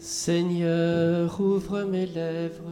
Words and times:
Seigneur, 0.00 1.38
ouvre 1.38 1.82
mes 1.82 2.06
lèvres. 2.06 2.64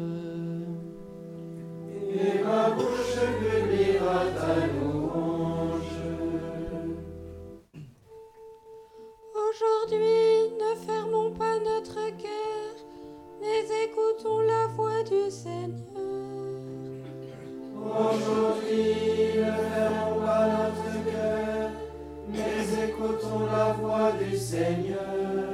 Et 2.11 2.43
ma 2.43 2.71
bouche 2.71 3.21
publiera 3.39 4.25
ta 4.35 4.67
louange. 4.67 5.83
Aujourd'hui, 9.35 10.55
ne 10.59 10.75
fermons 10.87 11.31
pas 11.33 11.59
notre 11.59 12.17
cœur, 12.17 12.75
mais 13.43 13.63
écoutons 13.85 14.41
la 14.41 14.67
voix 14.69 15.03
du 15.03 15.31
Seigneur. 15.31 15.77
Aujourd'hui, 17.77 18.85
ne 19.37 19.53
fermons 19.69 20.21
pas 20.25 20.47
notre 20.49 20.93
cœur, 21.05 21.71
mais 22.31 22.89
écoutons 22.89 23.45
la 23.53 23.73
voix 23.75 24.13
du 24.13 24.35
Seigneur. 24.35 25.48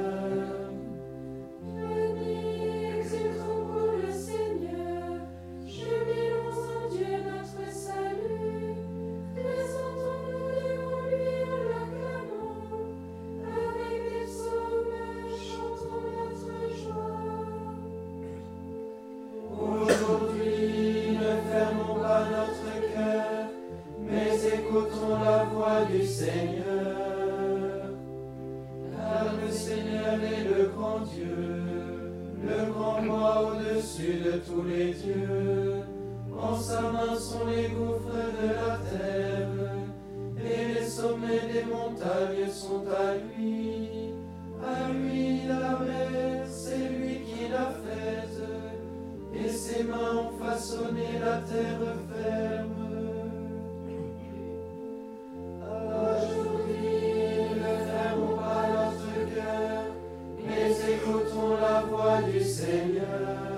Amen. 63.07 63.54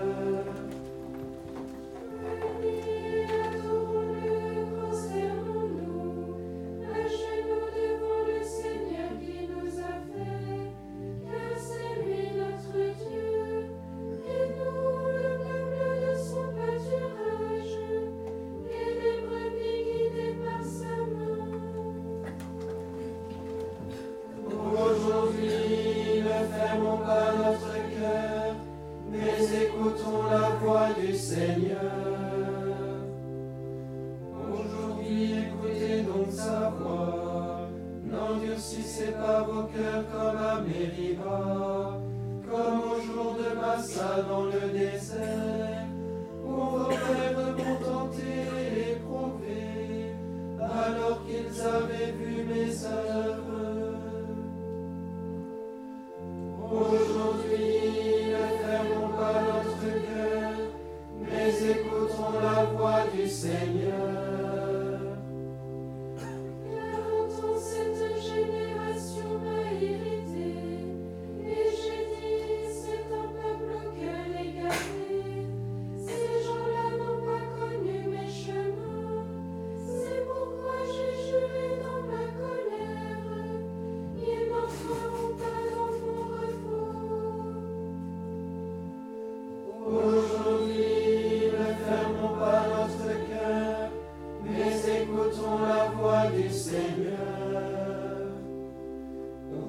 écoutons 95.17 95.59
la 95.67 95.85
voix 95.95 96.28
du 96.28 96.50
Seigneur. 96.50 97.17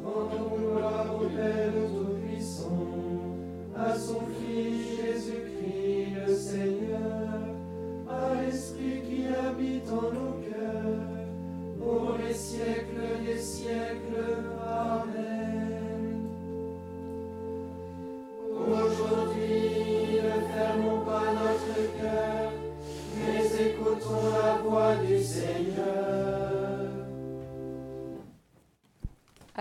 Rendons 0.05 0.57
gloire 0.57 1.17
au 1.21 1.25
Père. 1.25 1.68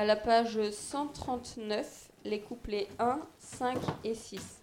la 0.07 0.15
page 0.15 0.71
139, 0.71 2.11
les 2.23 2.39
couplets 2.39 2.87
1, 2.97 3.19
5 3.39 3.77
et 4.05 4.13
6. 4.13 4.61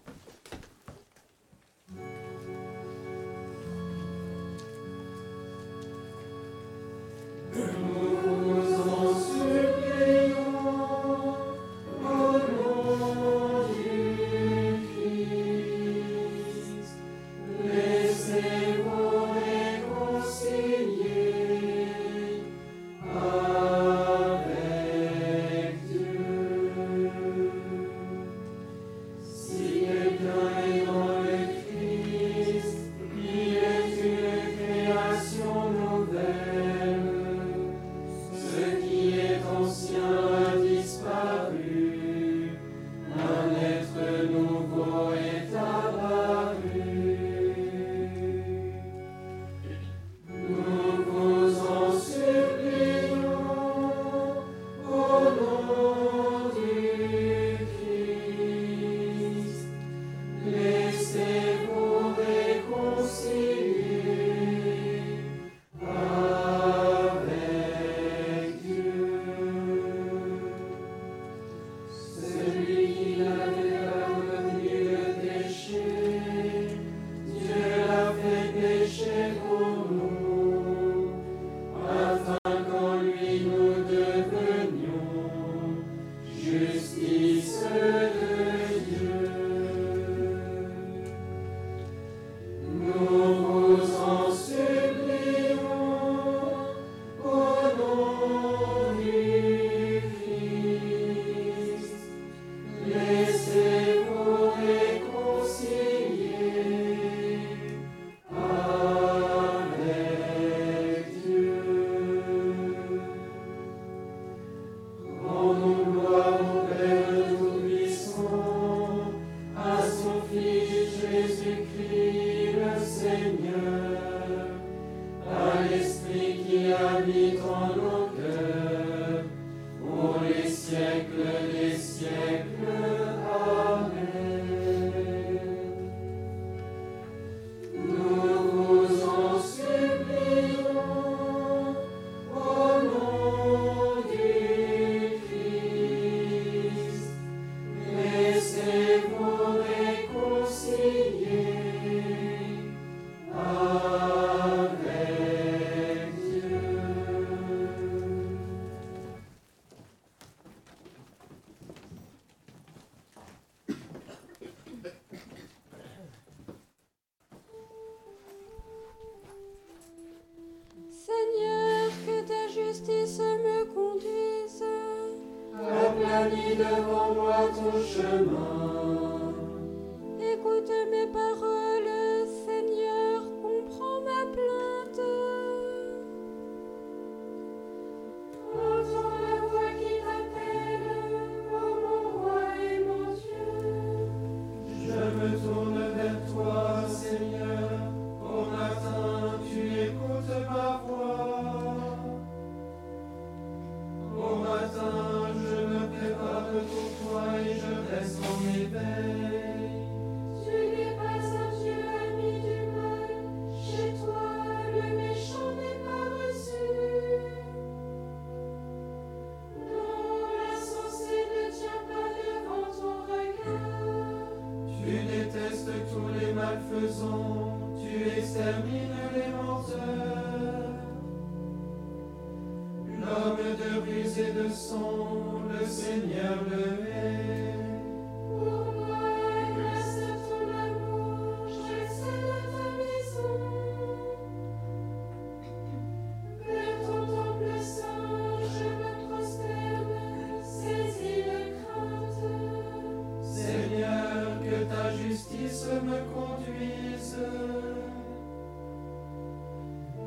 justice 254.97 255.67
me 255.83 255.97
conduise. 256.13 257.17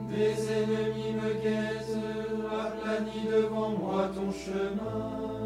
Des 0.09 0.53
ennemis 0.53 1.13
me 1.13 1.35
guettent, 1.43 1.99
aplanis 2.51 3.29
devant 3.31 3.71
moi 3.71 4.11
ton 4.15 4.33
chemin. 4.33 5.38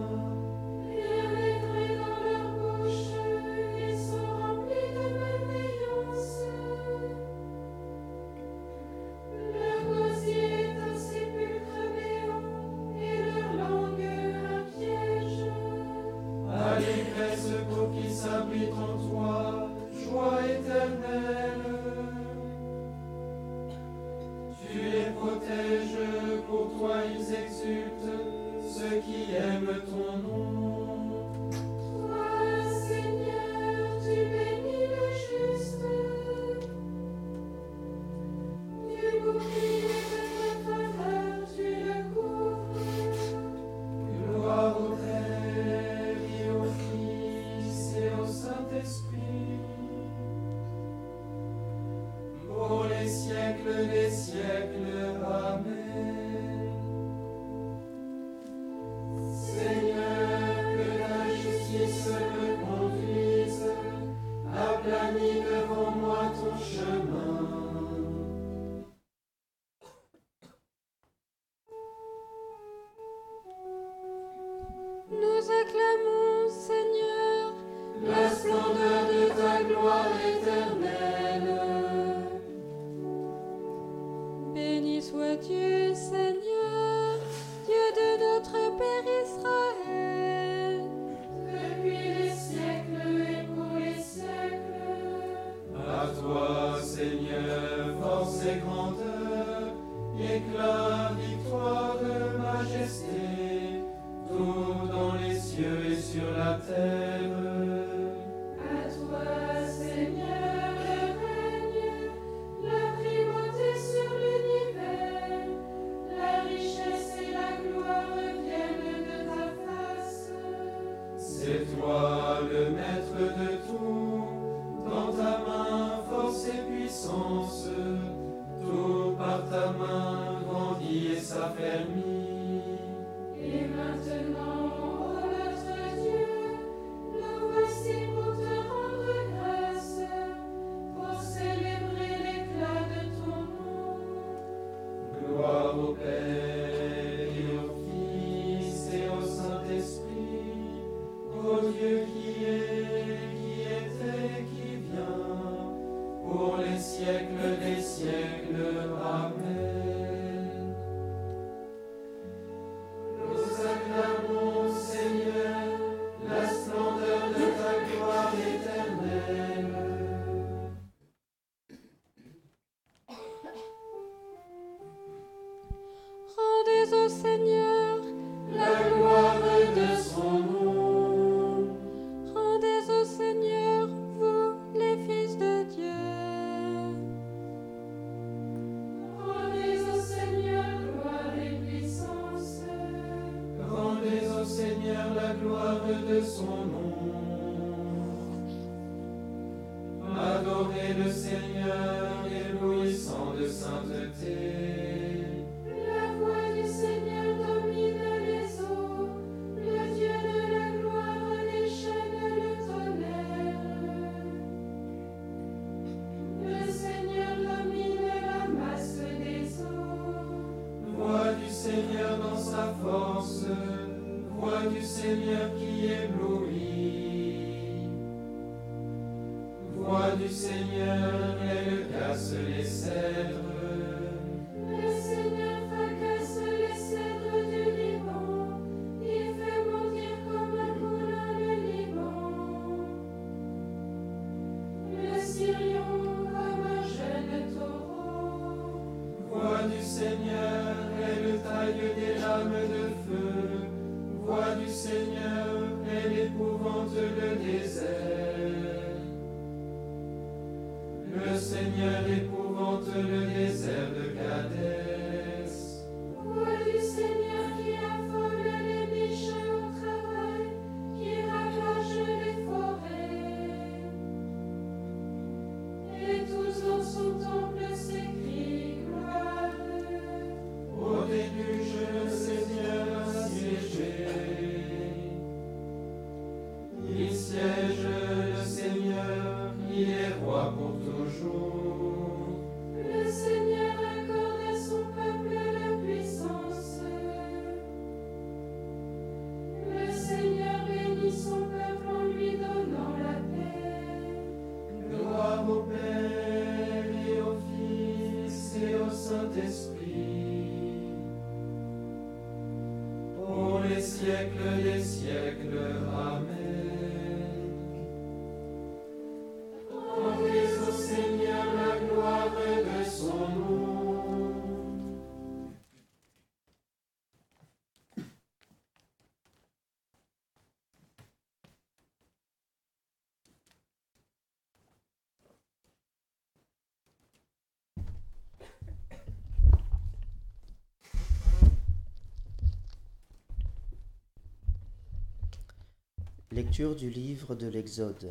Lecture 346.34 346.74
du 346.74 346.88
livre 346.88 347.34
de 347.34 347.46
l'Exode. 347.46 348.10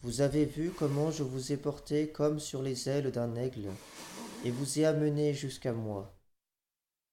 Vous 0.00 0.22
avez 0.22 0.46
vu 0.46 0.70
comment 0.70 1.10
je 1.10 1.22
vous 1.22 1.52
ai 1.52 1.58
porté 1.58 2.08
comme 2.08 2.40
sur 2.40 2.62
les 2.62 2.88
ailes 2.88 3.10
d'un 3.10 3.34
aigle, 3.36 3.68
et 4.46 4.50
vous 4.50 4.78
ai 4.78 4.86
amené 4.86 5.34
jusqu'à 5.34 5.74
moi. 5.74 6.16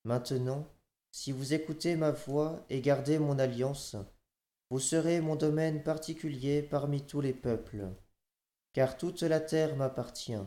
Maintenant, 0.06 0.66
si 1.12 1.34
vous 1.34 1.54
écoutez 1.54 1.98
ma 1.98 2.12
voix 2.12 2.66
et 2.70 2.80
gardez 2.80 3.20
mon 3.20 3.38
alliance, 3.38 3.98
vous 4.70 4.80
serez 4.80 5.20
mon 5.20 5.36
domaine 5.36 5.84
particulier 5.84 6.62
parmi 6.62 7.06
tous 7.06 7.20
les 7.20 7.34
peuples, 7.34 7.90
car 8.72 8.98
toute 8.98 9.24
la 9.24 9.42
terre 9.42 9.76
m'appartient. 9.76 10.46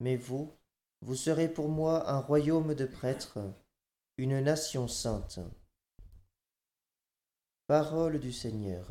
Mais 0.00 0.16
vous, 0.16 0.52
vous 1.00 1.16
serez 1.16 1.48
pour 1.48 1.70
moi 1.70 2.10
un 2.10 2.18
royaume 2.18 2.74
de 2.74 2.84
prêtres, 2.84 3.38
une 4.18 4.38
nation 4.40 4.86
sainte. 4.86 5.40
Parole 7.70 8.18
du 8.18 8.32
Seigneur. 8.32 8.84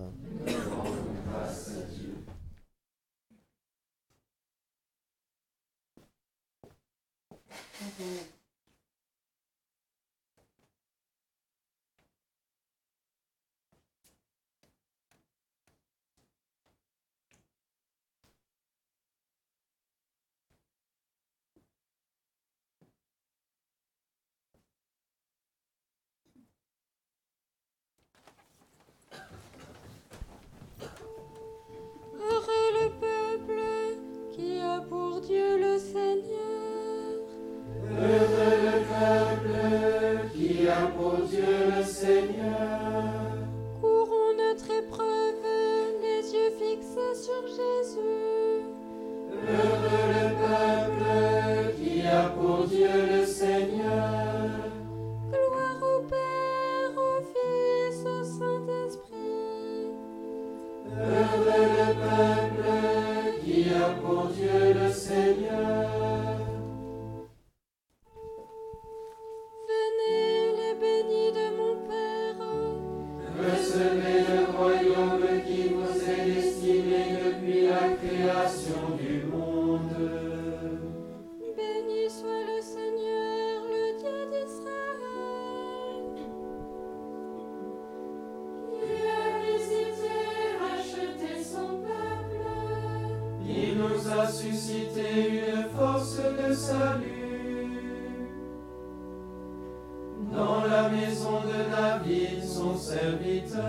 La 100.81 100.89
maison 100.89 101.41
de 101.41 101.59
David, 101.71 102.43
son 102.43 102.75
serviteur. 102.77 103.59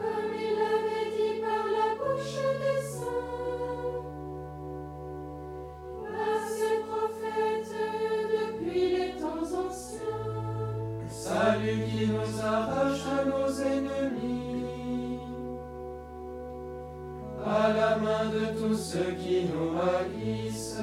Comme 0.00 0.32
il 0.44 0.52
l'avait 0.60 1.10
dit 1.16 1.40
par 1.40 1.64
la 1.76 1.88
bouche 1.98 2.40
des 2.62 2.82
saints, 2.92 4.00
par 6.14 6.42
ses 6.56 6.76
prophètes 6.88 7.76
depuis 8.40 8.86
les 8.96 9.12
temps 9.20 9.48
anciens. 9.66 10.24
Salut 11.08 11.82
qui 11.90 12.06
nous 12.06 12.32
arrache 12.42 13.04
à 13.18 13.24
nos 13.26 13.50
ennemis, 13.60 15.18
à 17.44 17.68
la 17.72 17.98
main 17.98 18.24
de 18.32 18.44
tous 18.58 18.76
ceux 18.76 19.12
qui 19.22 19.44
nous 19.44 19.72
haïssent. 19.78 20.80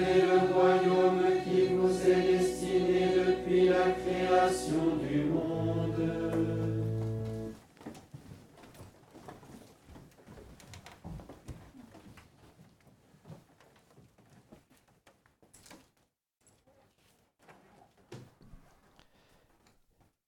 Le 0.00 0.52
royaume 0.52 1.22
qui 1.44 1.66
vous 1.74 2.10
est 2.10 2.38
destiné 2.38 3.08
depuis 3.16 3.68
la 3.68 3.90
création 3.92 4.96
du 4.96 5.24
monde. 5.24 6.40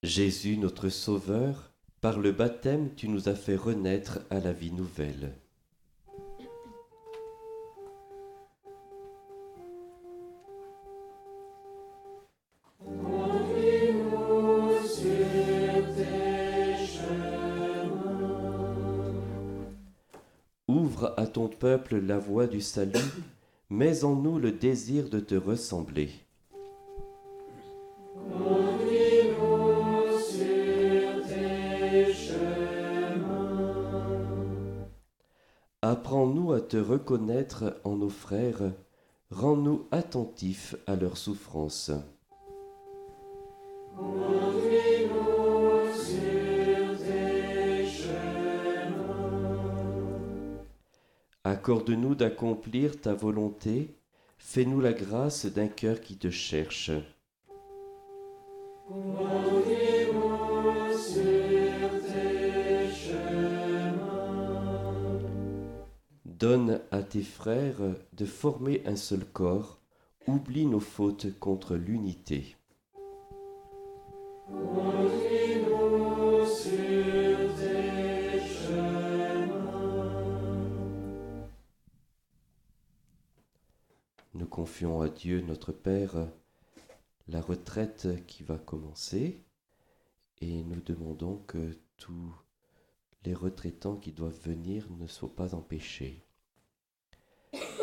Jésus, 0.02 0.58
notre 0.58 0.88
Sauveur, 0.88 1.70
par 2.00 2.18
le 2.18 2.32
baptême, 2.32 2.90
tu 2.96 3.08
nous 3.08 3.28
as 3.28 3.34
fait 3.34 3.56
renaître 3.56 4.18
à 4.30 4.40
la 4.40 4.52
vie 4.52 4.72
nouvelle. 4.72 5.32
Peuple 21.62 22.00
la 22.00 22.18
voie 22.18 22.48
du 22.48 22.60
salut, 22.60 22.98
mets 23.70 24.02
en 24.02 24.16
nous 24.16 24.40
le 24.40 24.50
désir 24.50 25.08
de 25.08 25.20
te 25.20 25.36
ressembler. 25.36 26.10
Apprends-nous 35.82 36.52
à 36.52 36.60
te 36.60 36.76
reconnaître 36.76 37.80
en 37.84 37.94
nos 37.94 38.10
frères, 38.10 38.72
rends-nous 39.30 39.86
attentifs 39.92 40.74
à 40.88 40.96
leurs 40.96 41.16
souffrances. 41.16 41.92
Accorde-nous 51.62 52.16
d'accomplir 52.16 53.00
ta 53.00 53.14
volonté, 53.14 53.94
fais-nous 54.36 54.80
la 54.80 54.92
grâce 54.92 55.46
d'un 55.46 55.68
cœur 55.68 56.00
qui 56.00 56.16
te 56.16 56.28
cherche. 56.28 56.90
Donne 66.24 66.80
à 66.90 67.04
tes 67.04 67.22
frères 67.22 67.94
de 68.12 68.24
former 68.24 68.82
un 68.84 68.96
seul 68.96 69.24
corps, 69.24 69.78
oublie 70.26 70.66
nos 70.66 70.80
fautes 70.80 71.38
contre 71.38 71.76
l'unité. 71.76 72.56
Confions 84.52 85.00
à 85.00 85.08
Dieu 85.08 85.40
notre 85.40 85.72
Père 85.72 86.28
la 87.26 87.40
retraite 87.40 88.08
qui 88.26 88.42
va 88.42 88.58
commencer 88.58 89.40
et 90.42 90.62
nous 90.64 90.82
demandons 90.84 91.38
que 91.46 91.78
tous 91.96 92.34
les 93.24 93.32
retraitants 93.32 93.96
qui 93.96 94.12
doivent 94.12 94.38
venir 94.44 94.86
ne 95.00 95.06
soient 95.06 95.34
pas 95.34 95.54
empêchés. 95.54 96.22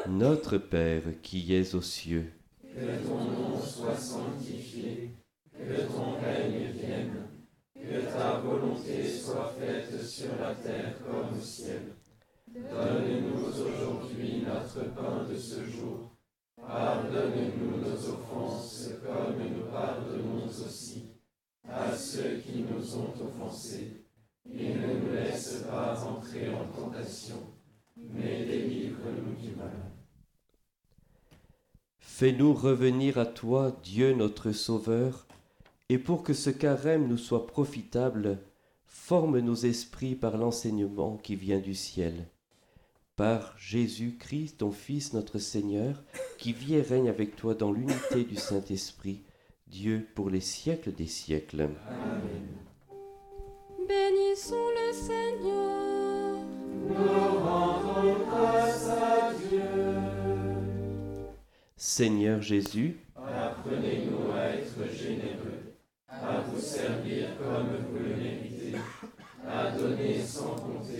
Notre 0.07 0.59
Père 0.59 1.19
qui 1.23 1.55
es 1.55 1.73
aux 1.73 1.81
cieux, 1.81 2.31
Que 2.61 3.03
ton 3.03 3.17
nom 3.17 3.59
soit 3.59 3.97
sanctifié, 3.97 5.15
que 5.51 5.87
ton 5.87 6.19
règne 6.21 6.71
vienne, 6.71 7.29
que 7.73 8.13
ta 8.13 8.41
volonté 8.41 9.09
soit 9.09 9.55
faite 9.59 10.05
sur 10.05 10.37
la 10.39 10.53
terre 10.53 10.99
comme 11.03 11.35
au 11.35 11.41
ciel. 11.41 11.95
Donne-nous 12.47 13.43
aujourd'hui 13.43 14.43
notre 14.43 14.93
pain 14.93 15.23
de 15.27 15.35
ce 15.35 15.65
jour. 15.65 16.08
Pardonne-nous 16.69 17.77
nos 17.81 18.09
offenses 18.09 18.89
comme 19.03 19.39
nous 19.41 19.71
pardonnons 19.71 20.45
aussi 20.45 21.05
à 21.67 21.95
ceux 21.95 22.37
qui 22.45 22.63
nous 22.63 22.95
ont 22.95 23.13
offensés. 23.25 24.05
Et 24.53 24.75
ne 24.75 24.99
nous 24.99 25.13
laisse 25.13 25.65
pas 25.67 26.03
entrer 26.03 26.49
en 26.53 26.65
tentation, 26.67 27.37
mais 27.97 28.45
délivre-nous 28.45 29.35
du 29.41 29.55
mal. 29.55 29.71
Fais-nous 31.97 32.53
revenir 32.53 33.17
à 33.17 33.25
toi, 33.25 33.75
Dieu 33.83 34.13
notre 34.13 34.51
Sauveur, 34.51 35.25
et 35.89 35.97
pour 35.97 36.21
que 36.21 36.33
ce 36.33 36.51
carême 36.51 37.07
nous 37.07 37.17
soit 37.17 37.47
profitable, 37.47 38.37
forme 38.85 39.39
nos 39.39 39.55
esprits 39.55 40.15
par 40.15 40.37
l'enseignement 40.37 41.17
qui 41.17 41.35
vient 41.35 41.59
du 41.59 41.73
ciel. 41.73 42.27
Par 43.19 43.53
Jésus-Christ, 43.57 44.59
ton 44.59 44.71
Fils, 44.71 45.11
notre 45.11 45.39
Seigneur, 45.39 46.01
qui 46.37 46.53
vit 46.53 46.75
et 46.75 46.81
règne 46.81 47.09
avec 47.09 47.35
toi 47.35 47.53
dans 47.53 47.73
l'unité 47.73 48.23
du 48.23 48.37
Saint-Esprit, 48.37 49.23
Dieu 49.67 50.07
pour 50.15 50.29
les 50.29 50.39
siècles 50.39 50.93
des 50.93 51.05
siècles. 51.05 51.67
Bénissons 53.89 54.55
le 54.55 54.93
Seigneur. 54.93 56.37
Nous 56.87 57.39
rendons 57.43 58.25
grâce 58.29 58.87
à 58.87 59.33
Dieu. 59.49 59.59
Seigneur 61.75 62.41
Jésus, 62.41 63.01
Apprenez-nous 63.17 64.31
à 64.31 64.45
être 64.45 64.95
généreux, 64.95 65.75
à 66.07 66.39
vous 66.39 66.57
servir 66.57 67.37
comme 67.37 67.67
vous 67.91 67.99
le 67.99 68.15
méritez, 68.15 68.77
à 69.45 69.71
donner 69.71 70.21
sans 70.21 70.55
compter, 70.55 70.98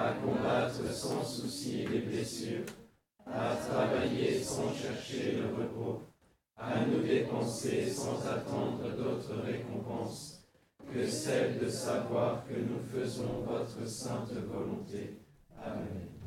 à 0.00 0.14
combattre 0.14 0.90
sans 0.92 1.22
souci 1.22 1.84
les 1.86 2.00
blessures, 2.00 2.64
à 3.26 3.54
travailler 3.54 4.42
sans 4.42 4.72
chercher 4.72 5.32
le 5.32 5.62
repos, 5.62 6.00
à 6.56 6.86
nous 6.86 7.02
dépenser 7.02 7.86
sans 7.90 8.18
attendre 8.26 8.90
d'autres 8.96 9.42
récompenses 9.44 10.42
que 10.92 11.06
celle 11.06 11.58
de 11.58 11.68
savoir 11.68 12.44
que 12.46 12.54
nous 12.54 12.80
faisons 12.92 13.44
votre 13.46 13.86
sainte 13.86 14.32
volonté. 14.32 15.18
Amen. 15.62 16.19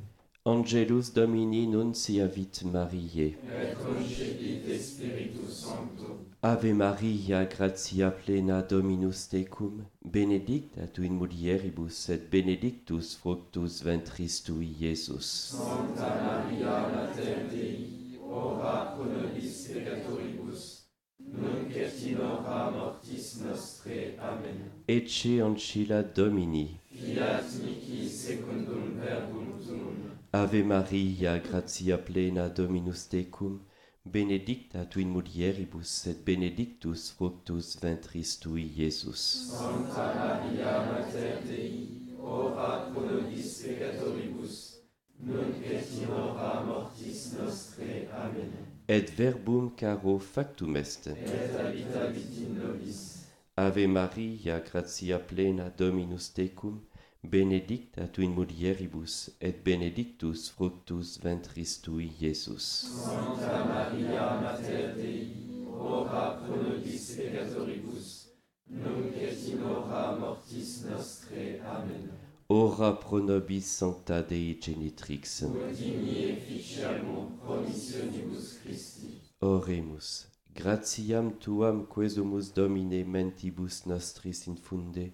Angelus 0.45 1.13
Domini 1.13 1.67
nunciavit 1.67 2.63
Mariae. 2.65 3.37
Et 3.47 3.75
concedite 3.81 4.77
Spiritus 4.77 5.49
Sancto, 5.49 6.19
Ave 6.41 6.73
Maria, 6.73 7.45
gratia 7.45 8.11
plena 8.11 8.61
Dominus 8.61 9.29
tecum, 9.29 9.85
benedicta 10.03 10.85
tu 10.87 11.01
in 11.03 11.13
mulieribus 11.13 12.09
et 12.09 12.29
benedictus 12.29 13.15
fructus 13.15 13.81
ventris 13.83 14.43
tui, 14.43 14.75
Iesus. 14.81 15.55
Sancta 15.55 16.11
Maria 16.21 16.89
Mater 16.91 17.47
Dei, 17.49 18.19
ora 18.29 18.97
pro 18.97 19.05
nobis 19.05 19.69
peccatoribus, 19.71 20.83
nunc 21.21 21.73
et 21.73 22.05
in 22.05 22.19
hora 22.19 22.69
mortis 22.69 23.39
nostrae. 23.39 24.17
Amen. 24.19 24.59
Ecce 24.89 25.39
ancilla 25.41 26.03
Domini. 26.03 26.81
Fiat 26.91 27.47
mihi 27.63 28.09
secundum 28.09 28.99
verbum 28.99 29.55
tuum, 29.65 30.12
Ave 30.35 30.63
Maria, 30.63 31.37
gratia 31.37 31.95
plena 31.95 32.49
Dominus 32.49 33.07
tecum, 33.07 33.59
benedicta 34.03 34.83
tu 34.83 34.99
in 34.99 35.09
mulieribus 35.09 36.07
et 36.07 36.25
benedictus 36.25 37.11
fructus 37.11 37.77
ventris 37.79 38.39
tui, 38.39 38.63
Iesus. 38.75 39.51
Sancta 39.51 40.07
Maria, 40.15 40.71
Mater 40.89 41.37
Dei, 41.45 41.87
ora 42.19 42.89
pro 42.89 43.05
nobis 43.05 43.61
peccatoribus, 43.61 44.79
nunc 45.19 45.61
et 45.69 45.93
in 46.01 46.09
hora 46.09 46.63
mortis 46.65 47.35
nostre. 47.37 48.07
Amen. 48.17 48.49
Et 48.87 49.11
verbum 49.11 49.69
caro 49.77 50.17
factum 50.17 50.75
est. 50.77 51.11
Et 51.13 51.53
habitavit 51.59 52.41
in 52.41 52.57
nobis. 52.57 53.27
Ave 53.55 53.85
Maria, 53.85 54.59
gratia 54.61 55.19
plena 55.19 55.69
Dominus 55.69 56.33
tecum, 56.33 56.81
benedicta 57.23 58.07
tu 58.07 58.21
in 58.21 58.33
mulieribus, 58.33 59.31
et 59.39 59.63
benedictus 59.63 60.49
fructus 60.49 61.19
ventris 61.23 61.81
tui, 61.81 62.11
Iesus. 62.21 62.85
Sancta 63.03 63.65
Maria, 63.65 64.41
Mater 64.41 64.95
Dei, 64.95 65.31
ora 65.69 66.41
pro 66.41 66.55
nobis 66.61 67.15
peccatoribus, 67.15 68.27
nunc 68.69 69.15
et 69.15 69.47
in 69.47 69.63
hora 69.63 70.17
mortis 70.19 70.83
nostre. 70.89 71.61
Amen. 71.65 72.11
Ora 72.49 72.93
pro 72.93 73.19
nobis 73.19 73.65
sancta 73.65 74.21
Dei 74.21 74.59
genitrix. 74.59 75.41
Ut 75.47 75.71
digni 75.79 76.29
efficiamur 76.33 77.31
promissionibus 77.45 78.59
Christi. 78.61 79.21
Oremus. 79.41 80.27
Gratiam 80.53 81.31
tuam 81.39 81.87
quesumus 81.87 82.53
Domine 82.53 83.03
mentibus 83.03 83.85
nostris 83.85 84.45
infunde, 84.45 85.13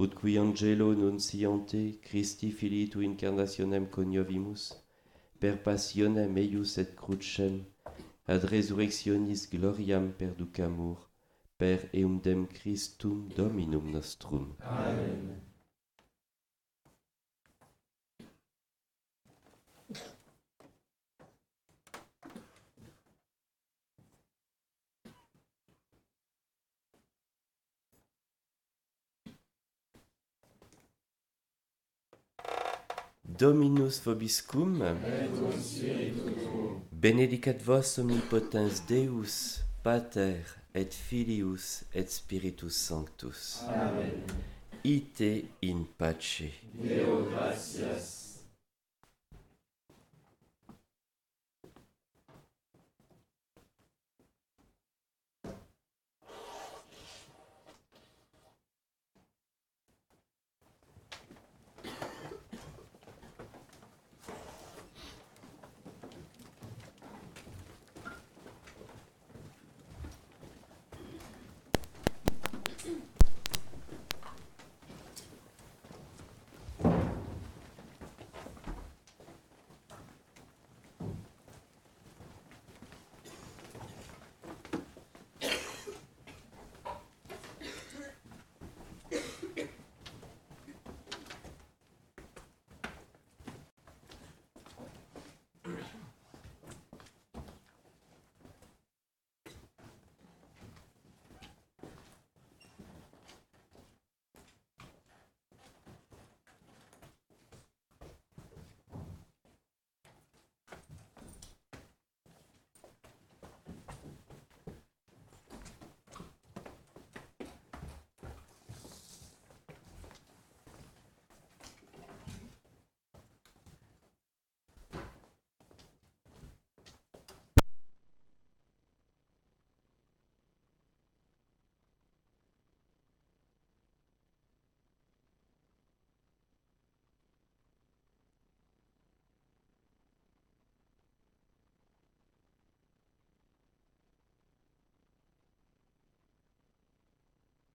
ut 0.00 0.14
qui 0.14 0.38
angelo 0.38 0.94
nunciante 0.94 1.98
Christi 2.00 2.50
filii 2.50 2.88
tu 2.88 3.02
incarnationem 3.02 3.86
coniovimus, 3.96 4.62
per 5.38 5.58
passionem 5.66 6.36
eius 6.36 6.78
et 6.78 6.94
crucem, 6.96 7.60
ad 8.26 8.48
resurrectionis 8.52 9.42
gloriam 9.52 10.06
perducamur, 10.18 10.98
per 11.58 11.90
eundem 11.92 12.46
Christum 12.46 13.28
Dominum 13.36 13.92
nostrum. 13.92 14.56
Amen. 14.60 15.49
Dominus 33.40 34.02
vobiscum, 34.04 34.82
benedicat 36.92 37.62
vos 37.62 37.98
omnipotens 37.98 38.82
Deus, 38.86 39.62
Pater 39.82 40.44
et 40.74 40.92
Filius 40.92 41.84
et 41.94 42.06
Spiritus 42.10 42.76
Sanctus. 42.76 43.62
Amen. 43.66 44.20
Ite 44.84 45.46
in 45.62 45.86
pace. 45.96 46.52